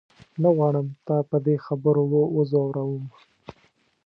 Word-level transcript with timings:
نه 0.41 0.49
غواړم 0.55 0.87
تا 1.05 1.15
په 1.29 1.37
دې 1.45 1.55
خبرو 1.65 2.03
وځوروم. 2.35 3.03